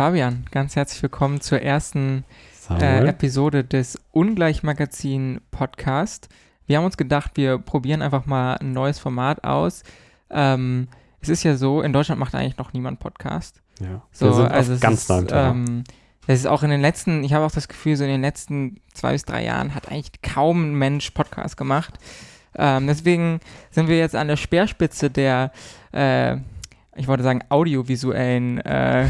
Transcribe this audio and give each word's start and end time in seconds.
Fabian, 0.00 0.46
ganz 0.50 0.76
herzlich 0.76 1.02
willkommen 1.02 1.42
zur 1.42 1.60
ersten 1.60 2.24
äh, 2.70 3.06
Episode 3.06 3.64
des 3.64 4.00
Ungleichmagazin 4.12 5.42
Podcast. 5.50 6.30
Wir 6.64 6.78
haben 6.78 6.86
uns 6.86 6.96
gedacht, 6.96 7.32
wir 7.34 7.58
probieren 7.58 8.00
einfach 8.00 8.24
mal 8.24 8.54
ein 8.54 8.72
neues 8.72 8.98
Format 8.98 9.44
aus. 9.44 9.82
Ähm, 10.30 10.88
es 11.20 11.28
ist 11.28 11.42
ja 11.42 11.54
so, 11.54 11.82
in 11.82 11.92
Deutschland 11.92 12.18
macht 12.18 12.34
eigentlich 12.34 12.56
noch 12.56 12.72
niemand 12.72 12.98
Podcast. 12.98 13.60
Ja, 13.78 14.00
so, 14.10 14.24
wir 14.24 14.32
sind 14.32 14.50
also 14.50 14.78
ganz 14.78 15.10
ist, 15.10 15.32
ähm, 15.32 15.84
es 16.26 16.38
ist 16.40 16.46
auch 16.46 16.62
in 16.62 16.70
den 16.70 16.80
letzten, 16.80 17.22
ich 17.22 17.34
habe 17.34 17.44
auch 17.44 17.52
das 17.52 17.68
Gefühl, 17.68 17.96
so 17.96 18.04
in 18.04 18.10
den 18.10 18.22
letzten 18.22 18.80
zwei 18.94 19.12
bis 19.12 19.26
drei 19.26 19.44
Jahren 19.44 19.74
hat 19.74 19.90
eigentlich 19.90 20.22
kaum 20.22 20.70
ein 20.70 20.74
Mensch 20.76 21.10
Podcast 21.10 21.58
gemacht. 21.58 21.98
Ähm, 22.56 22.86
deswegen 22.86 23.40
sind 23.70 23.88
wir 23.88 23.98
jetzt 23.98 24.16
an 24.16 24.28
der 24.28 24.36
Speerspitze 24.36 25.10
der, 25.10 25.52
äh, 25.92 26.38
ich 27.00 27.08
wollte 27.08 27.22
sagen, 27.22 27.40
audiovisuellen 27.48 28.58
äh, 28.58 29.08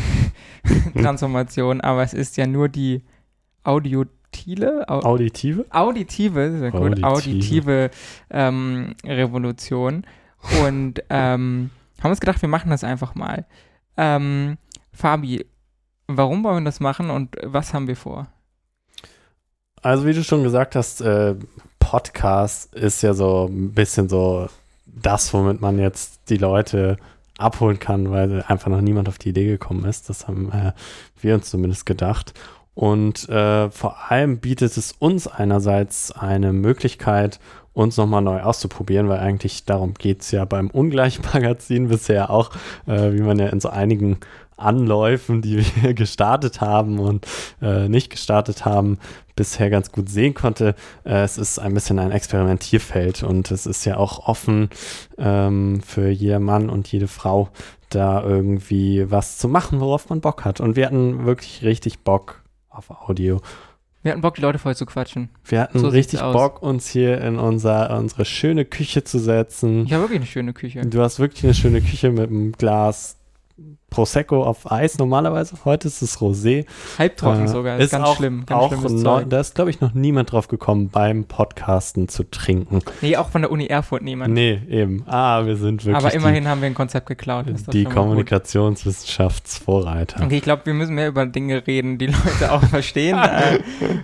Transformation, 0.94 1.80
aber 1.80 2.02
es 2.04 2.14
ist 2.14 2.36
ja 2.36 2.46
nur 2.46 2.68
die 2.68 3.02
Audiotile, 3.64 4.88
Au 4.88 5.00
Auditive? 5.00 5.66
auditive, 5.70 6.58
sehr 6.58 6.70
gut, 6.70 7.02
Auditive. 7.02 7.06
auditive 7.06 7.90
ähm, 8.30 8.94
Revolution. 9.04 10.04
Und 10.64 11.02
ähm, 11.10 11.70
haben 12.00 12.10
uns 12.10 12.20
gedacht, 12.20 12.40
wir 12.40 12.48
machen 12.48 12.70
das 12.70 12.84
einfach 12.84 13.16
mal. 13.16 13.44
Ähm, 13.96 14.56
Fabi, 14.92 15.44
warum 16.06 16.44
wollen 16.44 16.62
wir 16.62 16.68
das 16.68 16.78
machen 16.78 17.10
und 17.10 17.36
was 17.42 17.74
haben 17.74 17.88
wir 17.88 17.96
vor? 17.96 18.28
Also 19.82 20.06
wie 20.06 20.12
du 20.12 20.22
schon 20.22 20.44
gesagt 20.44 20.76
hast, 20.76 21.00
äh, 21.00 21.34
Podcast 21.80 22.72
ist 22.72 23.02
ja 23.02 23.14
so 23.14 23.48
ein 23.50 23.72
bisschen 23.72 24.08
so 24.08 24.48
das, 24.86 25.34
womit 25.34 25.60
man 25.60 25.78
jetzt 25.80 26.20
die 26.30 26.36
Leute 26.36 26.96
abholen 27.40 27.78
kann, 27.78 28.10
weil 28.10 28.42
einfach 28.46 28.70
noch 28.70 28.80
niemand 28.80 29.08
auf 29.08 29.18
die 29.18 29.30
Idee 29.30 29.46
gekommen 29.46 29.84
ist. 29.84 30.08
Das 30.08 30.28
haben 30.28 30.50
äh, 30.52 30.72
wir 31.20 31.34
uns 31.34 31.50
zumindest 31.50 31.86
gedacht. 31.86 32.34
Und 32.74 33.28
äh, 33.28 33.70
vor 33.70 34.10
allem 34.10 34.38
bietet 34.38 34.76
es 34.76 34.92
uns 34.92 35.26
einerseits 35.26 36.12
eine 36.12 36.52
Möglichkeit, 36.52 37.40
uns 37.72 37.96
nochmal 37.96 38.22
neu 38.22 38.40
auszuprobieren, 38.40 39.08
weil 39.08 39.20
eigentlich 39.20 39.64
darum 39.64 39.94
geht 39.94 40.22
es 40.22 40.30
ja 40.30 40.44
beim 40.44 40.70
Ungleichmagazin 40.70 41.88
bisher 41.88 42.30
auch, 42.30 42.52
äh, 42.86 43.12
wie 43.12 43.22
man 43.22 43.38
ja 43.38 43.48
in 43.48 43.60
so 43.60 43.68
einigen 43.68 44.18
Anläufen, 44.60 45.42
die 45.42 45.64
wir 45.82 45.94
gestartet 45.94 46.60
haben 46.60 46.98
und 46.98 47.26
äh, 47.60 47.88
nicht 47.88 48.10
gestartet 48.10 48.64
haben, 48.64 48.98
bisher 49.36 49.70
ganz 49.70 49.90
gut 49.90 50.08
sehen 50.08 50.34
konnte. 50.34 50.74
Äh, 51.04 51.22
es 51.22 51.38
ist 51.38 51.58
ein 51.58 51.74
bisschen 51.74 51.98
ein 51.98 52.10
Experimentierfeld 52.10 53.22
und 53.22 53.50
es 53.50 53.66
ist 53.66 53.84
ja 53.84 53.96
auch 53.96 54.26
offen 54.28 54.68
ähm, 55.18 55.80
für 55.80 56.08
jeder 56.10 56.40
Mann 56.40 56.68
und 56.70 56.90
jede 56.92 57.08
Frau, 57.08 57.48
da 57.88 58.22
irgendwie 58.22 59.10
was 59.10 59.38
zu 59.38 59.48
machen, 59.48 59.80
worauf 59.80 60.08
man 60.08 60.20
Bock 60.20 60.44
hat. 60.44 60.60
Und 60.60 60.76
wir 60.76 60.86
hatten 60.86 61.24
wirklich 61.24 61.62
richtig 61.62 62.00
Bock 62.00 62.42
auf 62.68 62.90
Audio. 62.90 63.40
Wir 64.02 64.12
hatten 64.12 64.22
Bock, 64.22 64.36
die 64.36 64.40
Leute 64.40 64.58
voll 64.58 64.74
zu 64.74 64.86
quatschen. 64.86 65.28
Wir 65.44 65.60
hatten 65.60 65.78
So 65.78 65.88
richtig. 65.88 66.20
Bock, 66.20 66.62
uns 66.62 66.88
hier 66.88 67.20
in 67.20 67.38
unser, 67.38 67.96
unsere 67.98 68.24
schöne 68.24 68.64
Küche 68.64 69.04
zu 69.04 69.18
setzen. 69.18 69.84
Ich 69.84 69.92
habe 69.92 70.04
wirklich 70.04 70.20
eine 70.20 70.26
schöne 70.26 70.52
Küche. 70.54 70.80
Du 70.86 71.02
hast 71.02 71.18
wirklich 71.18 71.44
eine 71.44 71.54
schöne 71.54 71.82
Küche 71.82 72.10
mit 72.10 72.30
einem 72.30 72.52
Glas 72.52 73.18
Prosecco 73.90 74.42
auf 74.44 74.70
Eis 74.70 74.98
normalerweise. 74.98 75.56
Heute 75.64 75.88
ist 75.88 76.00
es 76.02 76.18
Rosé. 76.18 76.66
Halbtrocken 76.98 77.44
Äh, 77.44 77.48
sogar. 77.48 77.78
ist 77.78 77.90
ganz 77.90 78.06
auch, 78.06 78.16
schlimm. 78.16 78.44
Ganz 78.46 78.62
auch 78.62 78.86
Zeug. 78.86 79.26
da 79.28 79.40
ist, 79.40 79.54
glaube 79.56 79.70
ich, 79.70 79.80
noch 79.80 79.94
niemand 79.94 80.30
drauf 80.32 80.46
gekommen, 80.48 80.88
beim 80.90 81.24
Podcasten 81.24 82.08
zu 82.08 82.24
trinken. 82.30 82.80
Nee, 83.00 83.16
auch 83.16 83.30
von 83.30 83.42
der 83.42 83.50
Uni 83.50 83.66
Erfurt 83.66 84.02
niemand. 84.02 84.32
Nee, 84.34 84.60
eben. 84.68 85.02
Ah, 85.06 85.44
wir 85.44 85.56
sind 85.56 85.84
wirklich 85.84 85.96
Aber 86.04 86.14
immerhin 86.14 86.46
haben 86.48 86.60
wir 86.60 86.66
ein 86.68 86.74
Konzept 86.74 87.06
geklaut. 87.06 87.46
die, 87.46 87.54
die. 87.72 87.84
Kommunikationswissenschaftsvorreiter. 87.84 90.24
Okay, 90.24 90.36
ich 90.38 90.42
glaube, 90.42 90.66
wir 90.66 90.74
müssen 90.74 90.94
mehr 90.94 91.08
über 91.08 91.26
Dinge 91.26 91.66
reden, 91.66 91.98
die 91.98 92.06
Leute 92.06 92.52
auch 92.52 92.62
verstehen. 92.64 93.18
äh, 93.18 93.58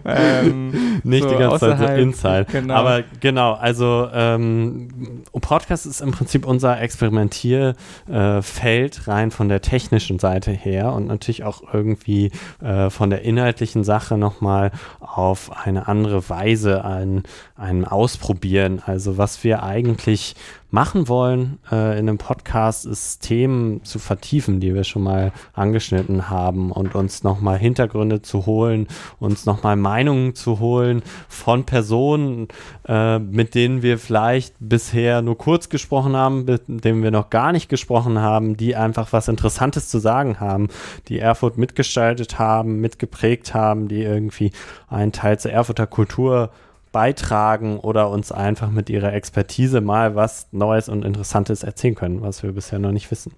ähm, 0.05 1.01
Nicht 1.05 1.23
so 1.23 1.31
die 1.31 1.37
ganze 1.37 1.59
Zeit 1.61 1.79
so 1.79 1.85
Inside. 1.87 2.47
genau. 2.51 2.75
Aber 2.75 3.03
genau, 3.21 3.53
also 3.55 4.09
ähm, 4.13 4.89
Podcast 5.33 5.87
ist 5.87 6.01
im 6.01 6.11
Prinzip 6.11 6.45
unser 6.47 6.81
Experimentierfeld 6.81 7.77
äh, 8.09 9.01
rein 9.11 9.31
von 9.31 9.49
der 9.49 9.61
technischen 9.77 10.19
Seite 10.19 10.53
her 10.53 10.95
und 10.95 11.07
natürlich 11.07 11.45
auch 11.45 11.63
irgendwie 11.71 12.31
äh, 12.63 12.89
von 12.89 13.11
der 13.11 13.23
inhaltlichen 13.23 13.85
Sache 13.85 14.17
nochmal 14.17 14.71
auf 15.01 15.51
eine 15.67 15.87
andere 15.87 16.31
Weise 16.31 16.83
ein, 16.83 17.25
ein 17.57 17.85
Ausprobieren. 17.85 18.83
Also 18.87 19.19
was 19.19 19.45
wir 19.45 19.63
eigentlich 19.63 20.35
machen 20.77 21.09
wollen 21.09 21.59
äh, 21.73 21.99
in 21.99 22.07
einem 22.07 22.19
Podcast 22.19 22.85
ist 22.85 23.21
Themen 23.21 23.83
zu 23.83 23.99
vertiefen, 23.99 24.61
die 24.61 24.75
wir 24.75 24.85
schon 24.85 25.05
mal 25.05 25.33
angeschnitten 25.55 26.29
haben 26.29 26.71
und 26.71 26.95
uns 26.95 27.23
nochmal 27.23 27.57
Hintergründe 27.57 28.21
zu 28.21 28.45
holen, 28.45 28.87
uns 29.19 29.47
nochmal 29.47 29.77
Meinungen 29.77 30.35
zu 30.35 30.59
holen 30.59 31.03
von 31.29 31.65
Personen, 31.65 32.49
äh, 32.87 33.19
mit 33.19 33.55
denen 33.55 33.81
wir 33.81 33.99
vielleicht 33.99 34.55
bisher 34.61 35.23
nur 35.23 35.39
kurz 35.39 35.71
gesprochen 35.71 36.15
haben, 36.15 36.45
mit 36.45 36.65
denen 36.67 37.03
wir 37.03 37.11
noch 37.11 37.31
gar 37.31 37.53
nicht 37.53 37.71
gesprochen 37.71 38.19
haben, 38.19 38.59
die 38.59 38.77
einfach 38.77 39.15
was 39.15 39.29
Interessantes 39.29 39.89
zu 39.89 39.99
sagen 39.99 40.41
haben, 40.41 40.69
die 41.09 41.19
Erfurt 41.19 41.57
mitgestaltet 41.57 42.39
haben, 42.39 42.83
mitgeprägt 42.83 43.55
haben, 43.55 43.89
die 43.89 44.03
irgendwie 44.03 44.53
einen 44.89 45.13
Teil 45.13 45.39
zur 45.39 45.53
Erfurter 45.53 45.87
Kultur 45.87 46.51
beitragen 46.97 47.79
oder 47.79 48.09
uns 48.09 48.33
einfach 48.33 48.71
mit 48.71 48.89
ihrer 48.89 49.13
Expertise 49.13 49.83
mal 49.83 50.15
was 50.15 50.49
Neues 50.51 50.89
und 50.89 51.05
Interessantes 51.05 51.63
erzählen 51.63 51.95
können, 51.95 52.23
was 52.23 52.43
wir 52.43 52.53
bisher 52.53 52.79
noch 52.79 52.91
nicht 52.91 53.11
wissen. 53.11 53.35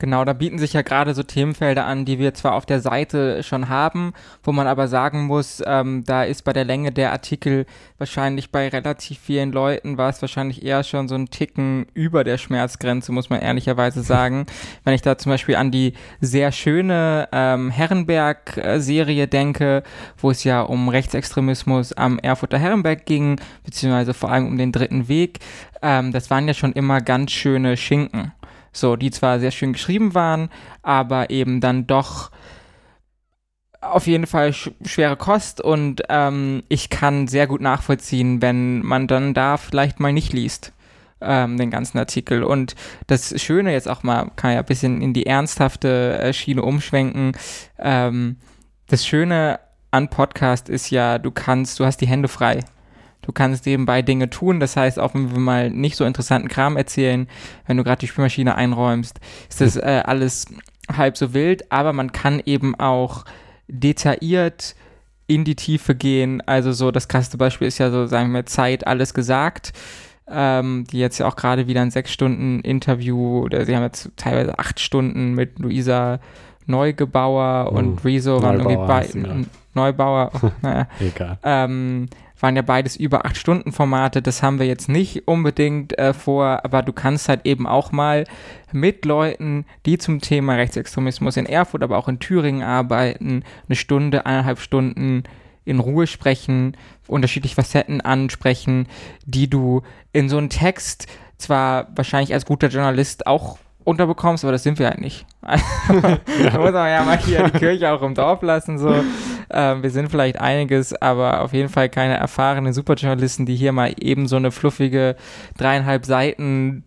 Genau, 0.00 0.24
da 0.24 0.32
bieten 0.32 0.60
sich 0.60 0.74
ja 0.74 0.82
gerade 0.82 1.12
so 1.12 1.24
Themenfelder 1.24 1.84
an, 1.84 2.04
die 2.04 2.20
wir 2.20 2.32
zwar 2.32 2.54
auf 2.54 2.66
der 2.66 2.78
Seite 2.78 3.42
schon 3.42 3.68
haben, 3.68 4.12
wo 4.44 4.52
man 4.52 4.68
aber 4.68 4.86
sagen 4.86 5.26
muss, 5.26 5.60
ähm, 5.66 6.04
da 6.06 6.22
ist 6.22 6.44
bei 6.44 6.52
der 6.52 6.64
Länge 6.64 6.92
der 6.92 7.10
Artikel 7.10 7.66
wahrscheinlich 7.98 8.52
bei 8.52 8.68
relativ 8.68 9.18
vielen 9.18 9.50
Leuten 9.50 9.98
war 9.98 10.08
es 10.08 10.22
wahrscheinlich 10.22 10.64
eher 10.64 10.84
schon 10.84 11.08
so 11.08 11.16
ein 11.16 11.30
Ticken 11.30 11.86
über 11.94 12.22
der 12.22 12.38
Schmerzgrenze, 12.38 13.10
muss 13.10 13.28
man 13.28 13.40
ehrlicherweise 13.40 14.02
sagen. 14.04 14.46
Wenn 14.84 14.94
ich 14.94 15.02
da 15.02 15.18
zum 15.18 15.30
Beispiel 15.30 15.56
an 15.56 15.72
die 15.72 15.94
sehr 16.20 16.52
schöne 16.52 17.28
ähm, 17.32 17.70
Herrenberg-Serie 17.72 19.26
denke, 19.26 19.82
wo 20.16 20.30
es 20.30 20.44
ja 20.44 20.60
um 20.60 20.88
Rechtsextremismus 20.88 21.92
am 21.94 22.20
Erfurter 22.20 22.58
Herrenberg 22.58 23.04
ging, 23.04 23.40
beziehungsweise 23.64 24.14
vor 24.14 24.30
allem 24.30 24.46
um 24.46 24.58
den 24.58 24.70
dritten 24.70 25.08
Weg, 25.08 25.40
ähm, 25.82 26.12
das 26.12 26.30
waren 26.30 26.46
ja 26.46 26.54
schon 26.54 26.72
immer 26.72 27.00
ganz 27.00 27.32
schöne 27.32 27.76
Schinken. 27.76 28.30
So, 28.72 28.96
die 28.96 29.10
zwar 29.10 29.40
sehr 29.40 29.50
schön 29.50 29.72
geschrieben 29.72 30.14
waren, 30.14 30.50
aber 30.82 31.30
eben 31.30 31.60
dann 31.60 31.86
doch 31.86 32.30
auf 33.80 34.06
jeden 34.06 34.26
Fall 34.26 34.52
sch 34.52 34.70
schwere 34.84 35.16
Kost 35.16 35.60
und 35.60 36.02
ähm, 36.08 36.62
ich 36.68 36.90
kann 36.90 37.28
sehr 37.28 37.46
gut 37.46 37.60
nachvollziehen, 37.60 38.42
wenn 38.42 38.84
man 38.84 39.06
dann 39.06 39.34
da 39.34 39.56
vielleicht 39.56 40.00
mal 40.00 40.12
nicht 40.12 40.32
liest, 40.32 40.72
ähm, 41.20 41.56
den 41.56 41.70
ganzen 41.70 41.98
Artikel. 41.98 42.42
Und 42.42 42.74
das 43.06 43.40
Schöne 43.40 43.72
jetzt 43.72 43.88
auch 43.88 44.02
mal, 44.02 44.30
kann 44.36 44.52
ja 44.52 44.58
ein 44.58 44.64
bisschen 44.64 45.00
in 45.00 45.12
die 45.12 45.26
ernsthafte 45.26 46.18
äh, 46.18 46.32
Schiene 46.32 46.62
umschwenken. 46.62 47.32
Ähm, 47.78 48.36
das 48.88 49.06
Schöne 49.06 49.60
an 49.90 50.08
Podcast 50.08 50.68
ist 50.68 50.90
ja, 50.90 51.18
du 51.18 51.30
kannst, 51.30 51.78
du 51.80 51.84
hast 51.84 52.00
die 52.00 52.08
Hände 52.08 52.28
frei. 52.28 52.60
Du 53.22 53.32
kannst 53.32 53.66
nebenbei 53.66 54.02
Dinge 54.02 54.30
tun. 54.30 54.60
Das 54.60 54.76
heißt, 54.76 54.98
auch 54.98 55.14
wenn 55.14 55.32
wir 55.32 55.38
mal 55.38 55.70
nicht 55.70 55.96
so 55.96 56.04
interessanten 56.04 56.48
Kram 56.48 56.76
erzählen, 56.76 57.28
wenn 57.66 57.76
du 57.76 57.84
gerade 57.84 58.00
die 58.00 58.06
Spülmaschine 58.08 58.54
einräumst, 58.54 59.20
ist 59.48 59.60
das 59.60 59.76
äh, 59.76 60.02
alles 60.04 60.46
halb 60.90 61.16
so 61.16 61.34
wild. 61.34 61.70
Aber 61.70 61.92
man 61.92 62.12
kann 62.12 62.40
eben 62.44 62.74
auch 62.78 63.24
detailliert 63.68 64.74
in 65.26 65.44
die 65.44 65.56
Tiefe 65.56 65.94
gehen. 65.94 66.42
Also 66.46 66.72
so 66.72 66.90
das 66.90 67.08
krasseste 67.08 67.36
Beispiel 67.36 67.68
ist 67.68 67.78
ja 67.78 67.90
so, 67.90 68.06
sagen 68.06 68.32
wir, 68.32 68.46
Zeit, 68.46 68.86
alles 68.86 69.14
gesagt. 69.14 69.72
Ähm, 70.30 70.84
die 70.90 70.98
jetzt 70.98 71.18
ja 71.18 71.26
auch 71.26 71.36
gerade 71.36 71.66
wieder 71.68 71.80
ein 71.80 71.90
sechs 71.90 72.12
Stunden 72.12 72.60
Interview, 72.60 73.40
oder 73.40 73.64
sie 73.64 73.74
haben 73.74 73.82
jetzt 73.82 74.10
teilweise 74.16 74.58
acht 74.58 74.78
Stunden 74.78 75.32
mit 75.34 75.58
Luisa 75.58 76.20
Neugebauer 76.66 77.72
und 77.72 77.96
Hm, 77.96 77.98
Rezo 78.04 78.42
waren 78.42 78.56
irgendwie 78.56 78.76
Neubauer 78.76 78.86
bei 78.86 79.06
ja. 79.06 79.36
Neubauer, 79.74 80.30
oh, 80.42 80.50
naja, 80.62 80.86
Egal. 81.00 81.38
ähm, 81.42 82.08
waren 82.40 82.56
ja 82.56 82.62
beides 82.62 82.96
über 82.96 83.26
acht 83.26 83.36
Stunden 83.36 83.72
Formate. 83.72 84.22
Das 84.22 84.42
haben 84.42 84.58
wir 84.58 84.66
jetzt 84.66 84.88
nicht 84.88 85.28
unbedingt 85.28 85.98
äh, 85.98 86.12
vor, 86.12 86.64
aber 86.64 86.82
du 86.82 86.92
kannst 86.92 87.28
halt 87.28 87.44
eben 87.44 87.66
auch 87.66 87.92
mal 87.92 88.24
mit 88.72 89.04
Leuten, 89.04 89.64
die 89.86 89.98
zum 89.98 90.20
Thema 90.20 90.54
Rechtsextremismus 90.54 91.36
in 91.36 91.46
Erfurt, 91.46 91.82
aber 91.82 91.98
auch 91.98 92.08
in 92.08 92.18
Thüringen 92.18 92.62
arbeiten, 92.62 93.44
eine 93.68 93.76
Stunde, 93.76 94.26
eineinhalb 94.26 94.60
Stunden 94.60 95.24
in 95.64 95.80
Ruhe 95.80 96.06
sprechen, 96.06 96.76
unterschiedliche 97.06 97.56
Facetten 97.56 98.00
ansprechen, 98.00 98.86
die 99.26 99.50
du 99.50 99.82
in 100.12 100.28
so 100.28 100.38
einem 100.38 100.48
Text 100.48 101.06
zwar 101.36 101.88
wahrscheinlich 101.94 102.32
als 102.32 102.46
guter 102.46 102.68
Journalist 102.68 103.26
auch 103.26 103.58
unterbekommst, 103.88 104.44
aber 104.44 104.52
das 104.52 104.62
sind 104.62 104.78
wir 104.78 104.86
halt 104.86 105.00
nicht. 105.00 105.26
da 105.42 106.58
muss 106.58 106.72
man 106.72 106.90
ja 106.90 107.02
mal 107.02 107.18
hier 107.18 107.42
die 107.44 107.58
Kirche 107.58 107.90
auch 107.90 108.02
im 108.02 108.14
Dorf 108.14 108.42
lassen. 108.42 108.78
So. 108.78 109.02
Ähm, 109.50 109.82
wir 109.82 109.90
sind 109.90 110.10
vielleicht 110.10 110.40
einiges, 110.40 110.94
aber 110.94 111.40
auf 111.40 111.52
jeden 111.52 111.70
Fall 111.70 111.88
keine 111.88 112.16
erfahrenen 112.16 112.72
Superjournalisten, 112.72 113.46
die 113.46 113.56
hier 113.56 113.72
mal 113.72 113.94
eben 113.98 114.28
so 114.28 114.36
eine 114.36 114.50
fluffige 114.50 115.16
dreieinhalb 115.56 116.04
Seiten 116.04 116.84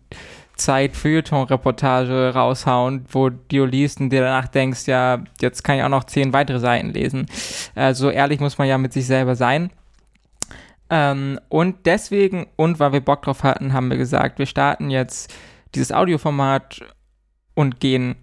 Zeit-Feuilleton-Reportage 0.56 2.32
raushauen, 2.34 3.06
wo 3.10 3.30
du 3.30 3.64
liest 3.64 4.00
und 4.00 4.10
dir 4.10 4.20
danach 4.20 4.46
denkst, 4.46 4.86
ja, 4.86 5.24
jetzt 5.40 5.64
kann 5.64 5.76
ich 5.76 5.82
auch 5.82 5.88
noch 5.88 6.04
zehn 6.04 6.32
weitere 6.32 6.60
Seiten 6.60 6.90
lesen. 6.90 7.26
Äh, 7.74 7.94
so 7.94 8.10
ehrlich 8.10 8.38
muss 8.38 8.58
man 8.58 8.68
ja 8.68 8.78
mit 8.78 8.92
sich 8.92 9.06
selber 9.06 9.34
sein. 9.34 9.70
Ähm, 10.88 11.40
und 11.48 11.86
deswegen, 11.86 12.46
und 12.56 12.78
weil 12.78 12.92
wir 12.92 13.00
Bock 13.00 13.22
drauf 13.22 13.42
hatten, 13.42 13.72
haben 13.72 13.90
wir 13.90 13.96
gesagt, 13.96 14.38
wir 14.38 14.46
starten 14.46 14.90
jetzt 14.90 15.34
dieses 15.74 15.92
Audioformat 15.92 16.80
und 17.54 17.80
gehen 17.80 18.16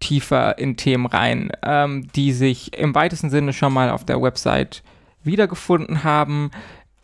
tiefer 0.00 0.58
in 0.58 0.76
Themen 0.76 1.06
rein, 1.06 1.50
ähm, 1.62 2.08
die 2.14 2.32
sich 2.32 2.76
im 2.76 2.94
weitesten 2.94 3.30
Sinne 3.30 3.52
schon 3.52 3.72
mal 3.72 3.90
auf 3.90 4.04
der 4.04 4.20
Website 4.20 4.82
wiedergefunden 5.22 6.04
haben, 6.04 6.50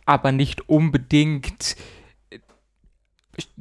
aber 0.05 0.31
nicht 0.31 0.69
unbedingt 0.69 1.75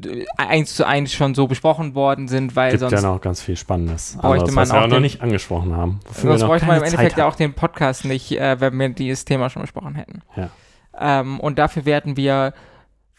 äh, 0.04 0.26
eins 0.36 0.74
zu 0.74 0.86
eins 0.86 1.12
schon 1.12 1.34
so 1.34 1.46
besprochen 1.46 1.94
worden 1.94 2.28
sind, 2.28 2.56
weil 2.56 2.70
Gibt 2.72 2.80
sonst 2.80 2.92
ja 2.92 3.02
noch 3.02 3.20
ganz 3.20 3.40
viel 3.40 3.56
Spannendes. 3.56 4.18
bräuchte 4.20 4.26
anderes, 4.50 4.54
man 4.54 4.62
was 4.62 4.68
wir 4.72 4.78
auch 4.78 4.82
auch 4.84 4.88
noch 4.88 4.96
den- 4.96 5.02
nicht 5.02 5.22
angesprochen 5.22 5.74
haben. 5.74 6.00
sonst 6.12 6.42
bräuchte 6.42 6.66
man 6.66 6.78
im 6.78 6.82
Endeffekt 6.82 7.16
ja 7.16 7.26
auch 7.26 7.36
den 7.36 7.54
Podcast 7.54 8.04
nicht, 8.04 8.32
äh, 8.32 8.60
wenn 8.60 8.76
wir 8.78 8.88
dieses 8.90 9.24
Thema 9.24 9.48
schon 9.48 9.62
besprochen 9.62 9.94
hätten. 9.94 10.22
Ja. 10.36 10.50
Ähm, 10.98 11.40
und 11.40 11.58
dafür 11.58 11.84
werden 11.86 12.16
wir 12.16 12.52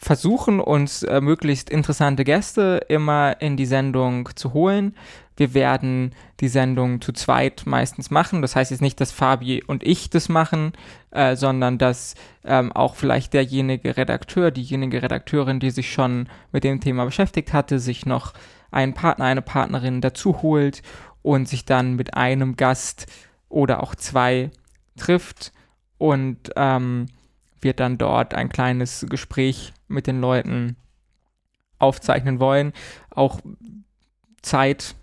versuchen, 0.02 0.60
uns 0.60 1.04
äh, 1.04 1.22
möglichst 1.22 1.70
interessante 1.70 2.24
Gäste 2.24 2.82
immer 2.90 3.40
in 3.40 3.56
die 3.56 3.68
Sendung 3.68 4.30
zu 4.36 4.54
holen. 4.54 4.96
Wir 5.38 5.54
werden 5.54 6.16
die 6.40 6.48
Sendung 6.48 7.02
zu 7.02 7.14
zweit 7.14 7.64
meistens 7.66 8.10
machen. 8.10 8.42
Das 8.42 8.56
heißt 8.56 8.72
jetzt 8.72 8.82
nicht, 8.82 9.00
dass 9.00 9.12
Fabi 9.12 9.64
und 9.64 9.84
ich 9.84 10.10
das 10.10 10.28
machen, 10.28 10.74
äh, 11.12 11.36
sondern 11.36 11.78
dass 11.78 12.16
ähm, 12.44 12.72
auch 12.72 12.96
vielleicht 12.96 13.34
derjenige 13.34 13.96
Redakteur, 13.96 14.50
diejenige 14.50 15.04
Redakteurin, 15.04 15.60
die 15.60 15.70
sich 15.70 15.94
schon 15.94 16.28
mit 16.52 16.64
dem 16.64 16.82
Thema 16.82 17.06
beschäftigt 17.06 17.54
hatte, 17.54 17.78
sich 17.78 18.08
noch 18.08 18.34
einen 18.72 18.96
Partner, 18.96 19.26
eine 19.26 19.44
Partnerin 19.44 20.02
dazu 20.02 20.42
holt 20.42 20.82
und 21.22 21.48
sich 21.48 21.64
dann 21.64 21.96
mit 21.96 22.16
einem 22.16 22.58
Gast 22.58 23.06
oder 23.50 23.84
auch 23.84 23.94
zwei 23.94 24.50
trifft 24.98 25.54
und 26.00 26.52
ähm, 26.56 27.06
wir 27.60 27.74
dann 27.74 28.00
dort 28.00 28.34
ein 28.34 28.50
kleines 28.50 29.06
Gespräch 29.08 29.74
mit 29.92 30.08
den 30.08 30.22
Leuten 30.22 30.76
aufzeichnen 31.80 32.40
wollen. 32.40 32.74
Auch 33.10 33.40
Zeit 34.42 34.96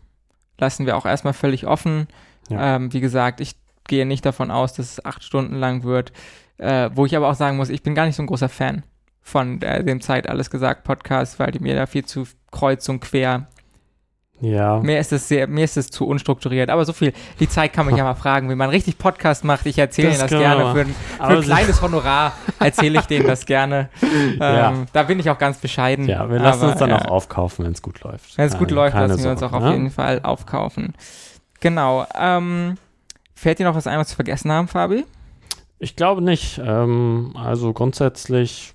lassen 0.58 0.86
wir 0.86 0.96
auch 0.96 1.06
erstmal 1.06 1.32
völlig 1.32 1.66
offen. 1.66 2.08
Ja. 2.48 2.76
Ähm, 2.76 2.92
wie 2.92 3.00
gesagt, 3.00 3.40
ich 3.40 3.56
gehe 3.86 4.06
nicht 4.06 4.24
davon 4.24 4.50
aus, 4.50 4.74
dass 4.74 4.92
es 4.92 5.04
acht 5.04 5.24
Stunden 5.24 5.54
lang 5.54 5.82
wird. 5.82 6.12
Äh, 6.58 6.90
wo 6.94 7.06
ich 7.06 7.16
aber 7.16 7.28
auch 7.28 7.34
sagen 7.34 7.56
muss, 7.56 7.68
ich 7.68 7.82
bin 7.82 7.94
gar 7.94 8.06
nicht 8.06 8.16
so 8.16 8.22
ein 8.22 8.26
großer 8.26 8.48
Fan 8.48 8.82
von 9.22 9.62
äh, 9.62 9.84
dem 9.84 10.00
Zeit 10.00 10.28
alles 10.28 10.50
gesagt 10.50 10.84
Podcast, 10.84 11.38
weil 11.38 11.52
die 11.52 11.60
mir 11.60 11.76
da 11.76 11.86
viel 11.86 12.04
zu 12.04 12.26
kreuz 12.50 12.88
und 12.88 13.00
quer. 13.00 13.46
Ja. 14.40 14.78
Mir 14.80 14.98
ist 15.00 15.12
es 15.12 15.26
sehr, 15.28 15.46
mir 15.46 15.64
ist 15.64 15.76
es 15.76 15.90
zu 15.90 16.06
unstrukturiert. 16.06 16.70
Aber 16.70 16.84
so 16.84 16.92
viel, 16.92 17.12
die 17.40 17.48
Zeit 17.48 17.72
kann 17.72 17.86
man 17.86 17.96
ja 17.96 18.04
mal 18.10 18.14
fragen, 18.14 18.48
wie 18.50 18.54
man 18.54 18.70
richtig 18.70 18.98
Podcast 18.98 19.44
macht. 19.44 19.66
Ich 19.66 19.78
erzähle 19.78 20.08
Das 20.08 20.18
Ihnen 20.18 20.28
das 20.28 20.38
gerne 20.38 20.72
für 20.72 20.80
ein, 20.80 20.94
für 21.16 21.36
ein 21.38 21.42
kleines 21.42 21.82
Honorar 21.82 22.32
erzähle 22.60 23.00
ich 23.00 23.06
denen 23.06 23.26
das 23.26 23.46
gerne. 23.46 23.88
Ähm, 24.00 24.38
Ja. 24.40 24.72
Da 24.92 25.02
bin 25.04 25.18
ich 25.20 25.30
auch 25.30 25.38
ganz 25.38 25.58
bescheiden. 25.58 26.06
Ja, 26.06 26.28
wir 26.30 26.38
lassen 26.38 26.62
Aber, 26.62 26.72
uns 26.72 26.78
dann 26.80 26.90
ja. 26.90 26.98
auch 26.98 27.06
aufkaufen, 27.06 27.64
wenn 27.64 27.72
es 27.72 27.82
gut 27.82 28.00
läuft. 28.02 28.36
Wenn 28.36 28.46
es 28.46 28.56
gut 28.56 28.70
läuft, 28.70 28.94
lassen 28.96 29.22
wir 29.22 29.30
uns 29.30 29.42
auch 29.42 29.50
Sorgen, 29.50 29.64
auf 29.64 29.70
ne? 29.70 29.76
jeden 29.76 29.90
Fall 29.90 30.20
aufkaufen. 30.22 30.94
Genau. 31.60 32.06
Ähm, 32.18 32.76
fällt 33.34 33.58
dir 33.58 33.64
noch 33.64 33.74
was 33.74 33.86
ein, 33.86 33.98
was 33.98 34.10
wir 34.10 34.16
vergessen 34.16 34.50
haben, 34.52 34.68
Fabi? 34.68 35.04
Ich 35.78 35.96
glaube 35.96 36.22
nicht. 36.22 36.60
Ähm, 36.64 37.34
also 37.36 37.72
grundsätzlich, 37.72 38.74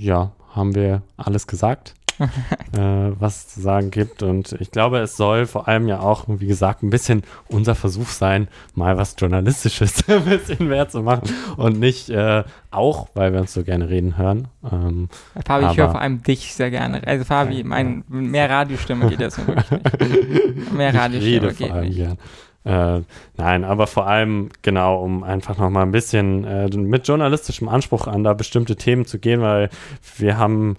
ja, 0.00 0.32
haben 0.54 0.74
wir 0.74 1.02
alles 1.16 1.46
gesagt, 1.46 1.94
äh, 2.72 3.12
was 3.18 3.38
es 3.38 3.48
zu 3.48 3.60
sagen 3.60 3.90
gibt. 3.90 4.22
Und 4.22 4.52
ich 4.60 4.70
glaube, 4.70 4.98
es 4.98 5.16
soll 5.16 5.46
vor 5.46 5.68
allem 5.68 5.88
ja 5.88 6.00
auch, 6.00 6.24
wie 6.28 6.46
gesagt, 6.46 6.82
ein 6.82 6.90
bisschen 6.90 7.22
unser 7.48 7.74
Versuch 7.74 8.08
sein, 8.08 8.48
mal 8.74 8.96
was 8.98 9.16
Journalistisches 9.18 10.04
ein 10.08 10.24
bisschen 10.24 10.68
mehr 10.68 10.88
zu 10.88 11.02
machen. 11.02 11.28
Und 11.56 11.78
nicht 11.78 12.10
äh, 12.10 12.44
auch, 12.70 13.08
weil 13.14 13.32
wir 13.32 13.40
uns 13.40 13.52
so 13.52 13.64
gerne 13.64 13.88
reden 13.88 14.16
hören. 14.16 14.48
Ähm, 14.70 15.08
Fabi, 15.46 15.66
ich 15.70 15.76
höre 15.76 15.90
vor 15.90 16.00
allem 16.00 16.22
dich 16.22 16.54
sehr 16.54 16.70
gerne. 16.70 17.02
Also 17.06 17.24
Fabi, 17.24 17.64
mein, 17.64 18.04
mehr 18.08 18.48
Radiostimme 18.48 19.08
geht 19.08 19.20
das 19.20 19.38
wirklich 19.38 19.70
nicht. 19.70 20.72
Mehr 20.72 20.94
Radiostimme 20.94 21.34
rede 21.34 21.50
vor 21.50 21.66
geht 21.66 21.72
allem 21.72 21.88
nicht. 21.88 21.96
gern. 21.96 22.18
Äh, 22.62 23.02
nein, 23.38 23.64
aber 23.64 23.86
vor 23.86 24.06
allem 24.06 24.50
genau, 24.60 25.02
um 25.02 25.22
einfach 25.24 25.56
noch 25.56 25.70
mal 25.70 25.82
ein 25.82 25.92
bisschen 25.92 26.44
äh, 26.44 26.68
mit 26.68 27.08
journalistischem 27.08 27.70
Anspruch 27.70 28.06
an 28.06 28.22
da 28.22 28.34
bestimmte 28.34 28.76
Themen 28.76 29.06
zu 29.06 29.18
gehen, 29.18 29.40
weil 29.40 29.70
wir 30.18 30.36
haben 30.36 30.76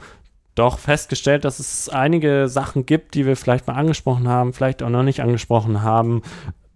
doch 0.56 0.80
festgestellt, 0.80 1.45
dass 1.45 1.59
es 1.59 1.89
einige 1.89 2.48
Sachen 2.48 2.86
gibt, 2.86 3.15
die 3.15 3.25
wir 3.25 3.38
vielleicht 3.38 3.68
mal 3.68 3.74
angesprochen 3.74 4.27
haben, 4.27 4.53
vielleicht 4.53 4.83
auch 4.83 4.89
noch 4.89 5.03
nicht 5.03 5.21
angesprochen 5.21 5.81
haben, 5.81 6.21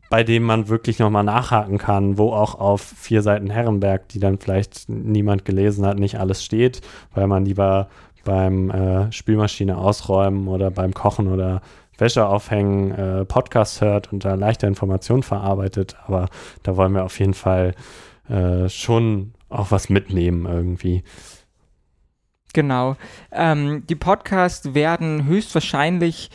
bei 0.10 0.24
denen 0.24 0.46
man 0.46 0.70
wirklich 0.70 1.00
noch 1.00 1.10
mal 1.10 1.24
nachhaken 1.24 1.78
kann, 1.78 2.18
wo 2.18 2.32
auch 2.32 2.56
auf 2.56 2.82
vier 2.82 3.22
Seiten 3.22 3.50
Herrenberg, 3.50 4.08
die 4.10 4.20
dann 4.20 4.40
vielleicht 4.40 4.88
niemand 4.88 5.46
gelesen 5.46 5.86
hat, 5.86 6.00
nicht 6.00 6.20
alles 6.20 6.44
steht, 6.44 6.82
weil 7.14 7.28
man 7.28 7.46
lieber 7.46 7.90
beim 8.24 8.72
äh, 8.72 9.12
Spülmaschine 9.12 9.78
ausräumen 9.78 10.48
oder 10.48 10.72
beim 10.72 10.94
Kochen 10.94 11.28
oder 11.28 11.62
Wäsche 11.98 12.28
aufhängen, 12.28 12.92
äh, 12.92 13.26
Podcast 13.26 13.82
hört 13.82 14.12
und 14.12 14.26
da 14.26 14.36
leichte 14.36 14.68
Informationen 14.68 15.24
verarbeitet. 15.24 15.96
Aber 16.06 16.28
da 16.64 16.76
wollen 16.76 16.94
wir 16.94 17.06
auf 17.06 17.20
jeden 17.20 17.34
Fall 17.34 17.74
äh, 18.30 18.68
schon 18.70 19.34
auch 19.50 19.72
was 19.72 19.90
mitnehmen 19.90 20.46
irgendwie. 20.46 21.04
Genau. 22.56 22.96
Ähm, 23.34 23.86
die 23.86 23.96
Podcasts 23.96 24.74
werden 24.74 25.26
höchstwahrscheinlich 25.26 26.32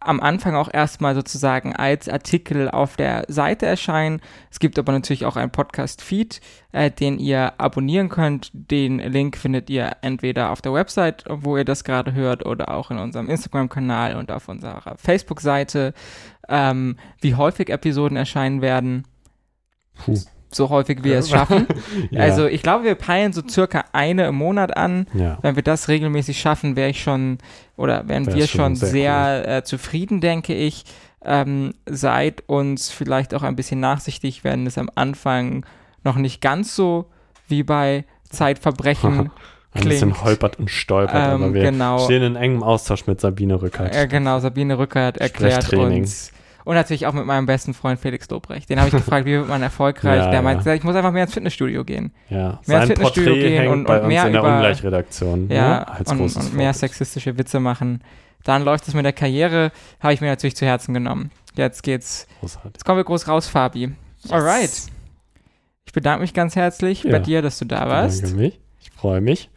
am 0.00 0.18
Anfang 0.18 0.54
auch 0.54 0.70
erstmal 0.72 1.14
sozusagen 1.14 1.76
als 1.76 2.08
Artikel 2.08 2.70
auf 2.70 2.96
der 2.96 3.26
Seite 3.28 3.66
erscheinen. 3.66 4.22
Es 4.50 4.60
gibt 4.60 4.78
aber 4.78 4.92
natürlich 4.92 5.26
auch 5.26 5.36
einen 5.36 5.50
Podcast-Feed, 5.50 6.40
äh, 6.72 6.90
den 6.90 7.18
ihr 7.18 7.52
abonnieren 7.60 8.08
könnt. 8.08 8.50
Den 8.54 8.98
Link 8.98 9.36
findet 9.36 9.68
ihr 9.68 9.98
entweder 10.00 10.52
auf 10.52 10.62
der 10.62 10.72
Website, 10.72 11.24
wo 11.28 11.58
ihr 11.58 11.66
das 11.66 11.84
gerade 11.84 12.14
hört, 12.14 12.46
oder 12.46 12.70
auch 12.70 12.90
in 12.90 12.96
unserem 12.96 13.28
Instagram-Kanal 13.28 14.16
und 14.16 14.32
auf 14.32 14.48
unserer 14.48 14.96
Facebook-Seite. 14.96 15.92
Ähm, 16.48 16.96
wie 17.20 17.34
häufig 17.34 17.68
Episoden 17.68 18.16
erscheinen 18.16 18.62
werden, 18.62 19.04
Puh. 19.98 20.16
So 20.50 20.70
häufig 20.70 21.04
wir 21.04 21.18
es 21.18 21.30
schaffen. 21.30 21.66
Ja, 22.10 22.22
Also 22.22 22.46
ich 22.46 22.62
glaube, 22.62 22.84
wir 22.84 22.94
peilen 22.94 23.32
so 23.32 23.42
circa 23.48 23.84
eine 23.92 24.26
im 24.28 24.36
Monat 24.36 24.76
an. 24.76 25.06
ja. 25.14 25.38
Wenn 25.42 25.56
wir 25.56 25.62
das 25.62 25.88
regelmäßig 25.88 26.40
schaffen, 26.40 26.74
wäre 26.76 26.90
ich 26.90 27.02
schon, 27.02 27.38
oder 27.76 28.08
wären 28.08 28.26
Wär's 28.26 28.36
wir 28.36 28.46
schon 28.46 28.60
schon 28.60 28.76
sehr 28.76 28.88
sehr, 29.44 29.56
äh, 29.58 29.62
zufrieden, 29.64 30.20
denke 30.20 30.54
ich. 30.54 30.84
Ähm, 31.24 31.74
seid 31.86 32.44
uns 32.46 32.90
vielleicht 32.90 33.34
auch 33.34 33.42
ein 33.42 33.56
bisschen 33.56 33.80
nachsichtig, 33.80 34.44
wenn 34.44 34.66
es 34.66 34.78
am 34.78 34.88
Anfang 34.94 35.66
noch 36.04 36.16
nicht 36.16 36.40
ganz 36.40 36.74
so 36.76 37.06
wie 37.48 37.62
bei 37.64 38.04
Zeitverbrechen 38.30 39.30
ein 39.72 39.84
bisschen 39.84 40.10
klingt. 40.12 40.24
holpert 40.24 40.58
und 40.58 40.70
stolpert, 40.70 41.14
Ähm, 41.34 41.42
aber 41.42 41.54
wir 41.54 41.62
genau. 41.62 41.98
stehen 41.98 42.22
in 42.22 42.36
engem 42.36 42.62
Austausch 42.62 43.06
mit 43.06 43.20
Sabine 43.20 43.60
Rückert. 43.60 43.94
Äh, 43.94 44.06
genau, 44.06 44.38
Sabine 44.38 44.78
Rückert 44.78 45.18
erklärt 45.18 45.72
uns. 45.74 46.32
Und 46.68 46.74
natürlich 46.74 47.06
auch 47.06 47.14
mit 47.14 47.24
meinem 47.24 47.46
besten 47.46 47.72
Freund 47.72 47.98
Felix 47.98 48.28
Lobrecht. 48.28 48.68
Den 48.68 48.78
habe 48.78 48.88
ich 48.90 48.94
gefragt, 48.94 49.24
wie 49.24 49.32
wird 49.32 49.48
man 49.48 49.62
erfolgreich? 49.70 50.18
Ja, 50.24 50.30
Der 50.30 50.42
meint, 50.42 50.66
ja. 50.66 50.74
ich 50.74 50.82
muss 50.84 50.94
einfach 50.94 51.12
mehr 51.12 51.22
ins 51.22 51.32
Fitnessstudio 51.32 51.82
gehen. 51.82 52.12
ja. 52.28 52.36
Mehr 52.36 52.48
ins 52.58 52.66
Sein 52.66 52.86
Fitnessstudio 52.88 53.32
Porträt 53.32 53.48
gehen 53.48 53.68
und- 53.68 53.84
bei 53.86 54.00
und 54.02 54.08
mehr 54.08 54.26
in 54.26 54.32
der 54.34 54.42
über- 54.42 54.54
Ungleichredaktion. 54.54 55.48
Ja, 55.50 55.68
ne? 55.78 55.88
Als 55.88 56.10
und, 56.12 56.20
und 56.20 56.34
mehr 56.34 56.42
Vorbild. 56.74 56.76
sexistische 56.76 57.38
Witze 57.38 57.58
machen. 57.58 58.02
Dann 58.44 58.64
läuft 58.64 58.86
es 58.86 58.92
mit 58.92 59.04
der 59.06 59.14
Karriere, 59.14 59.72
habe 60.00 60.12
ich 60.12 60.20
mir 60.20 60.26
natürlich 60.28 60.56
zu 60.56 60.66
Herzen 60.66 60.92
genommen. 60.92 61.30
Jetzt 61.56 61.82
geht's, 61.82 62.26
Großartig. 62.40 62.72
jetzt 62.74 62.84
kommen 62.84 62.98
wir 62.98 63.04
groß 63.04 63.28
raus, 63.28 63.48
Fabi. 63.48 63.94
Alright. 64.28 64.82
Ich 65.86 65.92
bedanke 65.94 66.20
mich 66.20 66.34
ganz 66.34 66.54
herzlich 66.54 67.02
bei 67.04 67.08
Ja. 67.12 67.18
dir, 67.18 67.40
dass 67.40 67.58
du 67.58 67.64
da 67.64 67.76
Danke 67.78 67.90
warst. 67.94 68.36
mich. 68.36 68.60
Ich 68.80 68.90
freue 68.90 69.22
mich. 69.22 69.48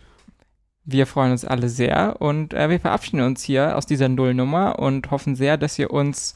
Wir 0.86 1.06
freuen 1.06 1.32
uns 1.34 1.44
alle 1.44 1.68
sehr 1.68 2.22
und 2.22 2.54
äh, 2.54 2.70
wir 2.70 2.80
verabschieden 2.80 3.20
uns 3.22 3.44
hier 3.44 3.76
aus 3.78 3.86
dieser 3.86 4.08
Nullnummer 4.08 4.80
und 4.80 5.12
hoffen 5.12 5.36
sehr, 5.36 5.58
dass 5.58 5.78
ihr 5.78 5.92
uns 5.92 6.34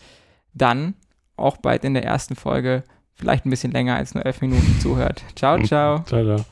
dann 0.55 0.95
auch 1.37 1.57
bald 1.57 1.83
in 1.83 1.93
der 1.93 2.03
ersten 2.03 2.35
Folge 2.35 2.83
vielleicht 3.13 3.45
ein 3.45 3.49
bisschen 3.49 3.71
länger 3.71 3.95
als 3.95 4.13
nur 4.13 4.25
elf 4.25 4.41
Minuten 4.41 4.79
zuhört. 4.81 5.23
Ciao, 5.35 5.61
ciao. 5.61 6.03
Ciao, 6.03 6.23
ciao. 6.23 6.45